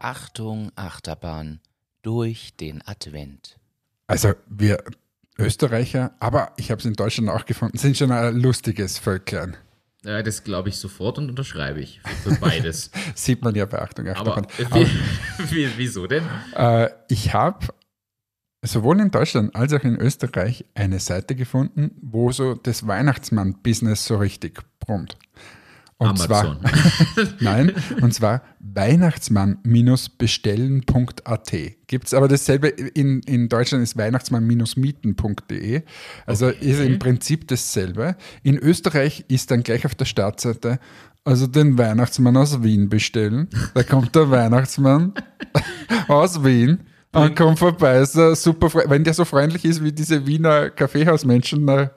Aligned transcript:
Achterbahn 0.00 1.60
durch 2.02 2.56
den 2.56 2.86
Advent. 2.86 3.58
Also 4.06 4.32
wir 4.48 4.82
Österreicher, 5.38 6.12
aber 6.18 6.52
ich 6.56 6.70
habe 6.70 6.80
es 6.80 6.84
in 6.84 6.94
Deutschland 6.94 7.30
auch 7.30 7.46
gefunden, 7.46 7.78
sind 7.78 7.96
schon 7.96 8.10
ein 8.10 8.36
lustiges 8.36 8.98
Völklein. 8.98 9.56
Ja, 10.04 10.22
das 10.22 10.44
glaube 10.44 10.68
ich 10.68 10.76
sofort 10.76 11.18
und 11.18 11.28
unterschreibe 11.28 11.80
ich 11.80 12.00
für, 12.22 12.34
für 12.34 12.40
beides. 12.40 12.90
Sieht 13.14 13.42
man 13.42 13.54
ja 13.54 13.66
bei 13.66 13.80
Achtung, 13.80 14.08
Achterbahn. 14.08 14.46
Aber, 14.64 14.80
wie, 14.80 15.50
wie, 15.50 15.68
wieso 15.76 16.06
denn? 16.06 16.24
Äh, 16.54 16.90
ich 17.08 17.34
habe 17.34 17.66
sowohl 18.62 19.00
in 19.00 19.10
Deutschland 19.10 19.54
als 19.54 19.72
auch 19.72 19.82
in 19.84 19.96
Österreich 19.96 20.64
eine 20.74 20.98
Seite 20.98 21.34
gefunden, 21.34 21.96
wo 22.00 22.32
so 22.32 22.54
das 22.54 22.86
Weihnachtsmann-Business 22.86 24.04
so 24.04 24.16
richtig 24.16 24.60
brummt. 24.80 25.16
Und 26.00 26.10
Amazon. 26.10 26.60
zwar, 26.62 27.26
nein, 27.40 27.72
und 28.00 28.14
zwar 28.14 28.42
weihnachtsmann-bestellen.at. 28.60 31.52
Gibt 31.88 32.06
es 32.06 32.14
aber 32.14 32.28
dasselbe, 32.28 32.68
in, 32.68 33.20
in 33.22 33.48
Deutschland 33.48 33.82
ist 33.82 33.96
weihnachtsmann-mieten.de. 33.96 35.82
Also 36.26 36.48
Okay. 36.48 36.70
ist 36.70 36.80
im 36.80 36.98
Prinzip 36.98 37.48
dasselbe. 37.48 38.16
In 38.42 38.58
Österreich 38.58 39.24
ist 39.28 39.50
dann 39.50 39.62
gleich 39.62 39.86
auf 39.86 39.94
der 39.94 40.04
Startseite, 40.04 40.78
also 41.24 41.46
den 41.46 41.78
Weihnachtsmann 41.78 42.36
aus 42.36 42.62
Wien 42.62 42.88
bestellen. 42.88 43.48
Da 43.74 43.82
kommt 43.82 44.14
der 44.14 44.30
Weihnachtsmann 44.30 45.14
aus 46.08 46.44
Wien. 46.44 46.80
Und 47.12 47.36
kommt 47.36 47.58
vorbei, 47.58 48.00
ist 48.00 48.16
er 48.16 48.36
super, 48.36 48.70
wenn 48.88 49.02
der 49.02 49.14
so 49.14 49.24
freundlich 49.24 49.64
ist 49.64 49.82
wie 49.82 49.92
diese 49.92 50.26
Wiener 50.26 50.68
Kaffeehausmenschen, 50.68 51.64
na, 51.64 51.90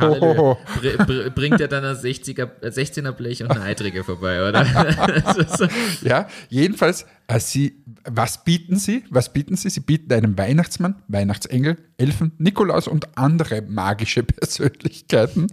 ho, 0.00 0.20
ho, 0.20 0.36
ho. 0.36 0.58
Br 0.80 1.04
br 1.04 1.30
bringt 1.30 1.60
er 1.60 1.68
dann 1.68 1.84
ein 1.84 1.94
60er, 1.94 2.48
äh, 2.62 2.68
16er 2.68 3.12
Blech 3.12 3.42
und 3.44 3.52
eine 3.52 3.62
Eitrige 3.62 4.02
vorbei, 4.02 4.48
oder? 4.48 4.66
Ja, 6.02 6.26
jedenfalls, 6.48 7.06
äh, 7.28 7.38
sie, 7.38 7.84
was 8.04 8.42
bieten 8.42 8.76
sie? 8.76 9.04
Was 9.08 9.32
bieten 9.32 9.56
sie? 9.56 9.70
Sie 9.70 9.80
bieten 9.80 10.12
einen 10.12 10.36
Weihnachtsmann, 10.36 10.96
Weihnachtsengel, 11.06 11.76
Elfen, 11.96 12.32
Nikolaus 12.38 12.88
und 12.88 13.16
andere 13.16 13.62
magische 13.62 14.22
Persönlichkeiten. 14.24 15.46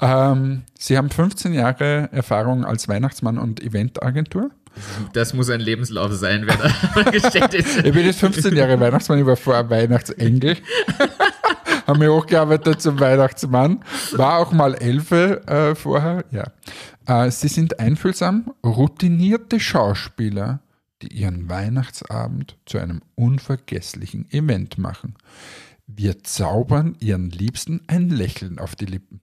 Ähm, 0.00 0.62
sie 0.78 0.96
haben 0.96 1.10
15 1.10 1.52
Jahre 1.52 2.08
Erfahrung 2.12 2.64
als 2.64 2.88
Weihnachtsmann 2.88 3.38
und 3.38 3.62
Eventagentur. 3.62 4.50
Das 5.12 5.34
muss 5.34 5.50
ein 5.50 5.60
Lebenslauf 5.60 6.12
sein, 6.12 6.46
wer 6.46 6.56
da 6.56 7.02
gestellt 7.10 7.54
ist. 7.54 7.78
Ich 7.78 7.92
bin 7.92 8.04
jetzt 8.04 8.20
15 8.20 8.54
Jahre 8.56 8.78
Weihnachtsmann, 8.78 9.18
ich 9.18 9.26
war 9.26 9.36
vorher 9.36 9.68
Weihnachtsengel. 9.70 10.56
Haben 11.86 11.98
mich 11.98 12.08
hochgearbeitet 12.08 12.80
zum 12.80 12.98
Weihnachtsmann. 12.98 13.84
War 14.12 14.38
auch 14.38 14.52
mal 14.52 14.74
Elfe 14.74 15.46
äh, 15.46 15.74
vorher, 15.74 16.24
ja. 16.30 16.44
Äh, 17.06 17.30
sie 17.30 17.48
sind 17.48 17.78
einfühlsam, 17.78 18.54
routinierte 18.64 19.60
Schauspieler, 19.60 20.60
die 21.02 21.08
ihren 21.08 21.50
Weihnachtsabend 21.50 22.56
zu 22.64 22.78
einem 22.78 23.02
unvergesslichen 23.14 24.30
Event 24.30 24.78
machen. 24.78 25.14
Wir 25.86 26.22
zaubern 26.22 26.96
ihren 27.00 27.30
Liebsten 27.30 27.82
ein 27.86 28.08
Lächeln 28.08 28.58
auf 28.58 28.74
die 28.74 28.86
Lippen. 28.86 29.20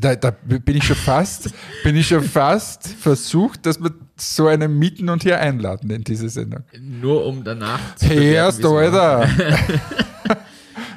Da, 0.00 0.16
da 0.16 0.30
bin 0.30 0.76
ich 0.76 0.84
schon 0.84 0.96
fast, 0.96 1.52
bin 1.84 1.96
ich 1.96 2.08
schon 2.08 2.22
fast 2.22 2.88
versucht, 2.88 3.66
dass 3.66 3.80
wir 3.80 3.92
so 4.16 4.46
einen 4.46 4.78
mieten 4.78 5.08
und 5.10 5.22
hier 5.22 5.38
einladen 5.38 5.90
in 5.90 6.02
diese 6.02 6.28
Sendung. 6.28 6.64
Nur 6.80 7.26
um 7.26 7.44
danach 7.44 7.96
zu 7.96 8.06
Herst, 8.06 8.60
es 8.60 8.64
war. 8.64 8.78
Alter. 8.78 9.26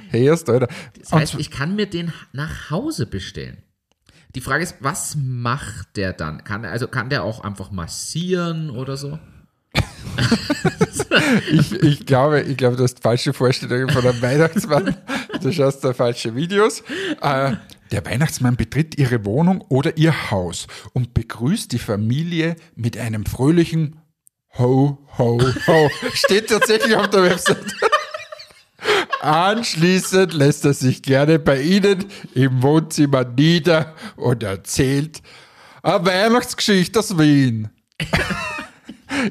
Herst, 0.09 0.49
Alter. 0.49 0.67
Das 0.99 1.11
heißt, 1.11 1.35
ich 1.35 1.51
kann 1.51 1.75
mir 1.75 1.88
den 1.88 2.13
nach 2.31 2.69
Hause 2.69 3.05
bestellen. 3.05 3.57
Die 4.35 4.41
Frage 4.41 4.63
ist, 4.63 4.75
was 4.81 5.16
macht 5.17 5.95
der 5.95 6.13
dann? 6.13 6.43
Kann 6.43 6.63
er, 6.63 6.71
also 6.71 6.88
kann 6.88 7.09
der 7.09 7.23
auch 7.23 7.44
einfach 7.44 7.72
massieren 7.72 8.69
oder 8.69 8.97
so? 8.97 9.19
Ich, 11.51 11.72
ich, 11.72 12.05
glaube, 12.05 12.41
ich 12.41 12.57
glaube, 12.57 12.75
du 12.75 12.84
hast 12.84 13.01
falsche 13.01 13.34
Vorstellungen 13.34 13.89
von 13.89 14.05
einem 14.05 14.22
Weihnachtsmann. 14.22 14.95
Du 15.41 15.51
schaust 15.51 15.84
da 15.84 15.94
falsche 15.94 16.35
Videos. 16.35 16.84
Äh, 17.22 17.53
der 17.91 18.06
Weihnachtsmann 18.06 18.56
betritt 18.56 18.97
ihre 18.97 19.25
Wohnung 19.25 19.62
oder 19.69 19.97
ihr 19.97 20.31
Haus 20.31 20.68
und 20.94 21.13
begrüßt 21.13 21.72
die 21.72 21.79
Familie 21.79 22.56
mit 22.75 22.97
einem 22.97 23.25
fröhlichen 23.25 24.00
Ho, 24.57 24.97
ho, 25.18 25.41
ho. 25.68 25.90
Steht 26.13 26.47
tatsächlich 26.47 26.96
auf 26.96 27.09
der 27.09 27.23
Website. 27.23 27.75
Anschließend 29.22 30.34
lässt 30.34 30.63
er 30.66 30.73
sich 30.73 31.01
gerne 31.01 31.40
bei 31.40 31.62
Ihnen 31.62 32.06
im 32.34 32.62
Wohnzimmer 32.62 33.25
nieder 33.25 33.96
und 34.16 34.44
erzählt 34.44 35.22
eine 35.84 36.06
Weihnachtsgeschichte 36.06 37.00
aus 37.00 37.17
Wien. 37.17 37.69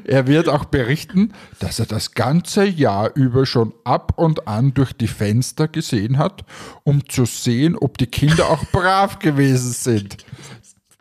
Er 0.03 0.27
wird 0.27 0.49
auch 0.49 0.65
berichten, 0.65 1.33
dass 1.59 1.79
er 1.79 1.85
das 1.85 2.13
ganze 2.13 2.65
Jahr 2.65 3.15
über 3.15 3.45
schon 3.45 3.73
ab 3.83 4.13
und 4.17 4.47
an 4.47 4.73
durch 4.73 4.93
die 4.93 5.07
Fenster 5.07 5.67
gesehen 5.67 6.17
hat, 6.17 6.43
um 6.83 7.07
zu 7.07 7.25
sehen, 7.25 7.75
ob 7.75 7.97
die 7.97 8.07
Kinder 8.07 8.49
auch 8.49 8.65
brav 8.71 9.19
gewesen 9.19 9.71
sind. 9.71 10.17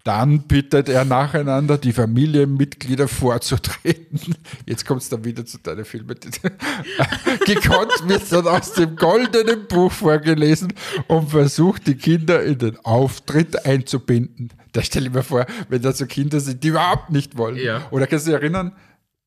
Dann 0.04 0.42
bittet 0.42 0.90
er 0.90 1.06
nacheinander 1.06 1.78
die 1.78 1.94
Familienmitglieder 1.94 3.08
vorzutreten. 3.08 4.36
Jetzt 4.66 4.84
kommst 4.84 5.10
du 5.10 5.16
dann 5.16 5.24
wieder 5.24 5.46
zu 5.46 5.56
deinen 5.56 5.86
Filmen. 5.86 6.14
Gekonnt 7.46 8.06
wird 8.06 8.30
dann 8.30 8.46
aus 8.46 8.74
dem 8.74 8.96
goldenen 8.96 9.66
Buch 9.66 9.90
vorgelesen 9.90 10.74
und 11.08 11.30
versucht, 11.30 11.86
die 11.86 11.94
Kinder 11.94 12.42
in 12.42 12.58
den 12.58 12.78
Auftritt 12.84 13.64
einzubinden. 13.64 14.52
Da 14.72 14.82
stelle 14.82 15.06
ich 15.06 15.14
mir 15.14 15.22
vor, 15.22 15.46
wenn 15.70 15.80
da 15.80 15.92
so 15.92 16.04
Kinder 16.04 16.38
sind, 16.38 16.62
die 16.62 16.68
überhaupt 16.68 17.08
nicht 17.08 17.38
wollen. 17.38 17.56
Ja. 17.56 17.88
Oder 17.90 18.06
kannst 18.06 18.26
du 18.26 18.32
dich 18.32 18.38
erinnern? 18.38 18.76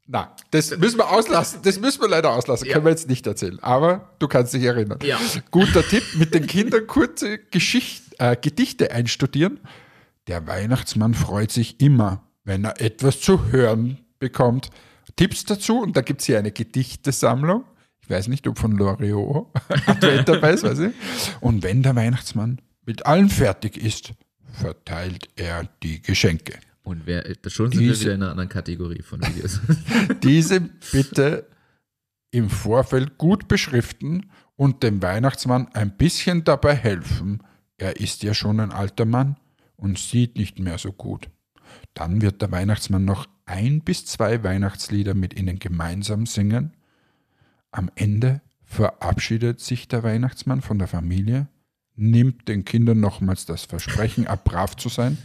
Na, 0.05 0.35
das 0.51 0.77
müssen 0.77 0.99
wir 0.99 1.09
auslassen. 1.09 1.61
Das 1.63 1.79
müssen 1.79 2.01
wir 2.01 2.07
leider 2.07 2.31
auslassen. 2.33 2.67
Ja. 2.67 2.73
Können 2.73 2.85
wir 2.85 2.91
jetzt 2.91 3.09
nicht 3.09 3.25
erzählen. 3.25 3.57
Aber 3.63 4.13
du 4.19 4.27
kannst 4.27 4.53
dich 4.53 4.63
erinnern. 4.63 4.99
Ja. 5.01 5.19
Guter 5.49 5.81
Tipp, 5.81 6.03
mit 6.13 6.35
den 6.35 6.45
Kindern 6.45 6.85
kurze 6.85 7.39
Geschicht, 7.39 8.03
äh, 8.19 8.37
Gedichte 8.39 8.91
einstudieren. 8.91 9.59
Der 10.27 10.45
Weihnachtsmann 10.47 11.13
freut 11.13 11.51
sich 11.51 11.79
immer, 11.79 12.23
wenn 12.43 12.65
er 12.65 12.81
etwas 12.81 13.21
zu 13.21 13.51
hören 13.51 13.99
bekommt. 14.19 14.69
Tipps 15.15 15.45
dazu, 15.45 15.79
und 15.81 15.95
da 15.95 16.01
gibt 16.01 16.21
es 16.21 16.27
hier 16.27 16.37
eine 16.37 16.51
Gedichtesammlung. 16.51 17.63
Ich 18.01 18.09
weiß 18.09 18.27
nicht, 18.27 18.47
ob 18.47 18.57
von 18.59 18.71
Loriot 18.73 19.47
Advent 19.85 20.27
dabei 20.29 20.51
ist, 20.53 20.63
weiß 20.63 20.79
ich. 20.79 20.93
Und 21.41 21.63
wenn 21.63 21.83
der 21.83 21.95
Weihnachtsmann 21.95 22.61
mit 22.85 23.05
allem 23.05 23.29
fertig 23.29 23.77
ist, 23.77 24.13
verteilt 24.53 25.27
er 25.35 25.69
die 25.83 26.01
Geschenke. 26.01 26.59
Und 26.83 27.05
wer, 27.05 27.23
schon 27.47 27.71
sind 27.71 27.81
wir 27.81 27.89
Diese- 27.89 28.01
wieder 28.05 28.13
in 28.15 28.21
einer 28.21 28.31
anderen 28.31 28.49
Kategorie 28.49 29.01
von 29.01 29.21
Videos. 29.21 29.59
Diese 30.23 30.61
bitte 30.91 31.47
im 32.31 32.49
Vorfeld 32.49 33.17
gut 33.17 33.47
beschriften 33.47 34.29
und 34.55 34.83
dem 34.83 35.01
Weihnachtsmann 35.01 35.67
ein 35.73 35.95
bisschen 35.97 36.43
dabei 36.43 36.75
helfen. 36.75 37.43
Er 37.77 37.99
ist 37.99 38.23
ja 38.23 38.33
schon 38.33 38.59
ein 38.59 38.71
alter 38.71 39.05
Mann 39.05 39.35
und 39.77 39.97
sieht 39.97 40.37
nicht 40.37 40.59
mehr 40.59 40.77
so 40.77 40.91
gut. 40.91 41.29
Dann 41.93 42.21
wird 42.21 42.41
der 42.41 42.51
Weihnachtsmann 42.51 43.05
noch 43.05 43.27
ein 43.45 43.81
bis 43.81 44.05
zwei 44.05 44.43
Weihnachtslieder 44.43 45.13
mit 45.13 45.39
ihnen 45.39 45.59
gemeinsam 45.59 46.25
singen. 46.25 46.73
Am 47.71 47.89
Ende 47.95 48.41
verabschiedet 48.63 49.61
sich 49.61 49.87
der 49.87 50.03
Weihnachtsmann 50.03 50.61
von 50.61 50.79
der 50.79 50.87
Familie, 50.87 51.47
nimmt 51.95 52.47
den 52.47 52.65
Kindern 52.65 52.99
nochmals 52.99 53.45
das 53.45 53.63
Versprechen 53.63 54.27
ab, 54.27 54.43
brav 54.43 54.75
zu 54.75 54.89
sein, 54.89 55.17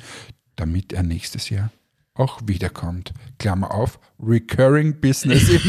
damit 0.57 0.93
er 0.93 1.03
nächstes 1.03 1.51
Jahr 1.51 1.71
auch 2.15 2.41
wiederkommt. 2.45 3.13
Klammer 3.39 3.73
auf, 3.73 3.99
recurring 4.21 5.01
business 5.01 5.49
im, 5.49 5.61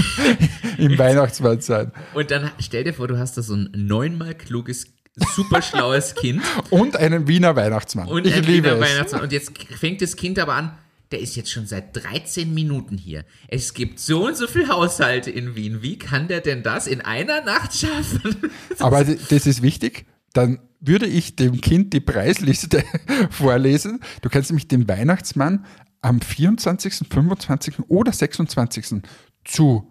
im 0.92 0.98
Weihnachtsmann 0.98 1.62
sein. 1.62 1.92
Und 2.14 2.32
dann 2.32 2.52
stell 2.60 2.84
dir 2.84 2.94
vor, 2.94 3.08
du 3.08 3.18
hast 3.18 3.38
da 3.38 3.42
so 3.42 3.56
ein 3.56 3.70
neunmal 3.74 4.36
kluges, 4.36 4.94
super 5.16 5.62
schlaues 5.62 6.16
Kind 6.16 6.42
Und 6.70 6.98
einen 6.98 7.28
Wiener 7.28 7.56
Weihnachtsmann. 7.56 8.08
und 8.08 8.26
ich 8.26 8.36
liebe 8.36 8.70
Wiener 8.70 8.74
es. 8.74 8.82
Weihnachtsmann. 8.82 9.22
Und 9.24 9.32
jetzt 9.32 9.52
fängt 9.80 10.02
das 10.02 10.16
Kind 10.16 10.40
aber 10.40 10.54
an, 10.54 10.78
der 11.12 11.20
ist 11.22 11.36
jetzt 11.36 11.52
schon 11.52 11.68
seit 11.68 11.96
13 11.96 12.52
Minuten 12.54 12.98
hier. 12.98 13.24
Es 13.48 13.76
gibt 13.76 14.00
so 14.00 14.26
und 14.26 14.36
so 14.36 14.48
viele 14.48 14.68
Haushalte 14.70 15.30
in 15.30 15.56
Wien. 15.56 15.84
Wie 15.84 16.00
kann 16.00 16.28
der 16.28 16.42
denn 16.42 16.64
das 16.64 16.88
in 16.88 17.02
einer 17.02 17.42
Nacht 17.42 17.76
schaffen? 17.78 18.36
Aber 18.80 19.04
das 19.04 19.46
ist 19.46 19.62
wichtig. 19.62 20.06
Dann 20.34 20.60
würde 20.80 21.06
ich 21.06 21.36
dem 21.36 21.62
Kind 21.62 21.94
die 21.94 22.00
Preisliste 22.00 22.84
vorlesen. 23.30 24.00
Du 24.24 24.30
kannst 24.30 24.50
nämlich 24.50 24.68
den 24.68 24.88
Weihnachtsmann 24.88 25.66
am 26.02 26.20
24., 26.20 27.08
25. 27.10 27.76
oder 27.88 28.12
26. 28.12 29.04
zu 29.46 29.88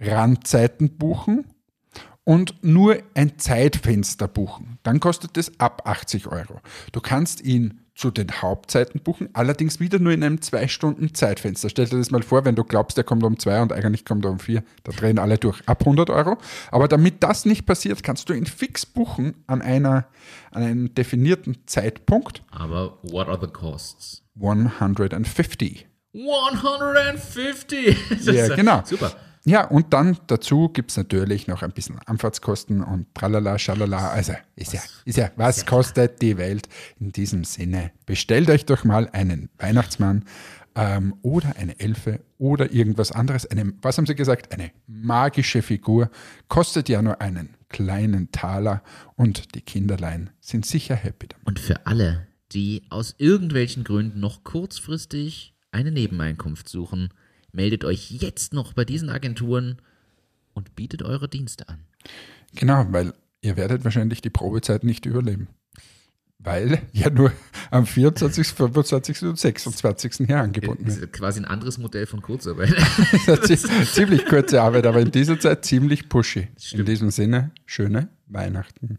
Randzeiten 0.00 0.98
buchen 0.98 1.46
und 2.24 2.62
nur 2.62 2.98
ein 3.14 3.38
Zeitfenster 3.38 4.28
buchen. 4.28 4.78
Dann 4.82 5.00
kostet 5.00 5.36
es 5.36 5.58
ab 5.60 5.82
80 5.86 6.26
Euro. 6.26 6.60
Du 6.92 7.00
kannst 7.00 7.42
ihn 7.42 7.80
zu 7.94 8.10
den 8.10 8.42
Hauptzeiten 8.42 9.00
buchen, 9.00 9.28
allerdings 9.34 9.78
wieder 9.78 10.00
nur 10.00 10.12
in 10.12 10.24
einem 10.24 10.40
zwei 10.40 10.66
Stunden 10.66 11.14
Zeitfenster. 11.14 11.68
Stell 11.68 11.86
dir 11.86 11.98
das 11.98 12.10
mal 12.10 12.22
vor, 12.22 12.44
wenn 12.44 12.56
du 12.56 12.64
glaubst, 12.64 12.96
der 12.96 13.04
kommt 13.04 13.22
um 13.22 13.38
zwei 13.38 13.62
und 13.62 13.72
eigentlich 13.72 14.04
kommt 14.04 14.24
er 14.24 14.32
um 14.32 14.40
vier, 14.40 14.64
da 14.82 14.92
drehen 14.92 15.18
alle 15.18 15.38
durch. 15.38 15.62
Ab 15.66 15.82
100 15.82 16.10
Euro. 16.10 16.36
Aber 16.72 16.88
damit 16.88 17.22
das 17.22 17.44
nicht 17.44 17.66
passiert, 17.66 18.02
kannst 18.02 18.28
du 18.28 18.32
ihn 18.32 18.46
fix 18.46 18.84
buchen 18.84 19.34
an, 19.46 19.62
einer, 19.62 20.06
an 20.50 20.62
einem 20.64 20.94
definierten 20.94 21.58
Zeitpunkt. 21.66 22.42
Aber 22.50 22.98
what 23.02 23.28
are 23.28 23.38
the 23.40 23.46
costs? 23.46 24.22
150. 24.40 25.86
150! 26.14 27.96
Das 28.10 28.26
Ja, 28.26 28.54
genau. 28.56 28.82
Super. 28.84 29.12
Ja, 29.46 29.66
und 29.66 29.92
dann 29.92 30.16
dazu 30.26 30.70
gibt 30.70 30.90
es 30.90 30.96
natürlich 30.96 31.46
noch 31.46 31.62
ein 31.62 31.72
bisschen 31.72 31.98
Anfahrtskosten 32.06 32.82
und 32.82 33.14
tralala, 33.14 33.58
schalala. 33.58 34.10
Also 34.10 34.32
ist 34.56 34.72
ja, 34.72 34.80
ist 35.04 35.18
ja, 35.18 35.30
was 35.36 35.66
kostet 35.66 36.22
die 36.22 36.38
Welt? 36.38 36.68
In 36.98 37.12
diesem 37.12 37.44
Sinne, 37.44 37.92
bestellt 38.06 38.48
euch 38.48 38.64
doch 38.64 38.84
mal 38.84 39.08
einen 39.12 39.50
Weihnachtsmann 39.58 40.24
ähm, 40.74 41.14
oder 41.20 41.56
eine 41.56 41.78
Elfe 41.78 42.20
oder 42.38 42.72
irgendwas 42.72 43.12
anderes. 43.12 43.46
Eine, 43.46 43.74
was 43.82 43.98
haben 43.98 44.06
Sie 44.06 44.14
gesagt? 44.14 44.52
Eine 44.52 44.70
magische 44.86 45.60
Figur. 45.60 46.10
Kostet 46.48 46.88
ja 46.88 47.02
nur 47.02 47.20
einen 47.20 47.50
kleinen 47.68 48.32
Taler 48.32 48.82
und 49.14 49.54
die 49.54 49.60
Kinderlein 49.60 50.30
sind 50.40 50.64
sicher 50.64 50.94
happy 50.94 51.28
damit. 51.28 51.46
Und 51.46 51.60
für 51.60 51.86
alle, 51.86 52.26
die 52.52 52.84
aus 52.88 53.14
irgendwelchen 53.18 53.84
Gründen 53.84 54.20
noch 54.20 54.42
kurzfristig 54.42 55.54
eine 55.70 55.90
Nebeneinkunft 55.90 56.68
suchen, 56.68 57.10
meldet 57.54 57.84
euch 57.84 58.10
jetzt 58.10 58.52
noch 58.52 58.72
bei 58.74 58.84
diesen 58.84 59.08
Agenturen 59.08 59.78
und 60.52 60.74
bietet 60.76 61.02
eure 61.02 61.28
Dienste 61.28 61.68
an. 61.68 61.78
Genau, 62.54 62.86
weil 62.90 63.14
ihr 63.40 63.56
werdet 63.56 63.84
wahrscheinlich 63.84 64.20
die 64.20 64.30
Probezeit 64.30 64.84
nicht 64.84 65.06
überleben. 65.06 65.48
Weil 66.38 66.82
ja 66.92 67.08
nur 67.08 67.32
am 67.70 67.86
24., 67.86 68.48
25. 68.48 69.22
und 69.22 69.38
26. 69.38 70.26
hier 70.26 70.40
angeboten 70.40 70.84
Das 70.84 70.96
wird. 71.00 71.12
ist 71.12 71.18
quasi 71.18 71.40
ein 71.40 71.46
anderes 71.46 71.78
Modell 71.78 72.06
von 72.06 72.20
Kurzarbeit. 72.20 72.74
Ziemlich 73.92 74.26
kurze 74.26 74.60
Arbeit, 74.60 74.84
aber 74.86 75.00
in 75.00 75.10
dieser 75.10 75.40
Zeit 75.40 75.64
ziemlich 75.64 76.08
pushy. 76.10 76.48
In 76.72 76.84
diesem 76.84 77.10
Sinne, 77.10 77.50
schöne 77.64 78.08
Weihnachten. 78.26 78.98